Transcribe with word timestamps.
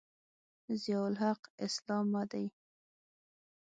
ضیأالحق 0.81 1.41
اسلامه 1.65 2.23
دی. 2.31 2.45